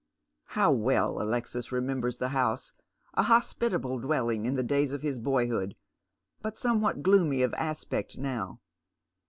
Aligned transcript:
How 0.57 0.71
well 0.71 1.21
Alexis 1.21 1.71
remembers 1.71 2.17
the 2.17 2.29
house! 2.29 2.73
a 3.13 3.21
hospitable 3.21 3.99
dwelling 3.99 4.47
in 4.47 4.55
the 4.55 4.63
days 4.63 4.93
of 4.93 5.03
his 5.03 5.19
boyhood, 5.19 5.75
but 6.41 6.57
somewhat 6.57 7.03
gloomy 7.03 7.43
of 7.43 7.53
aspect 7.53 8.17
now. 8.17 8.61